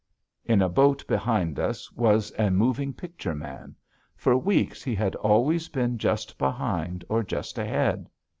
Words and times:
In 0.43 0.63
a 0.63 0.67
boat 0.67 1.05
behind 1.05 1.59
us 1.59 1.91
was 1.91 2.33
a 2.39 2.49
moving 2.49 2.91
picture 2.91 3.35
man. 3.35 3.75
For 4.15 4.35
weeks 4.35 4.81
he 4.83 4.95
had 4.95 5.13
always 5.17 5.69
been 5.69 5.99
just 5.99 6.39
behind 6.39 7.05
or 7.07 7.21
just 7.21 7.59
ahead. 7.59 8.09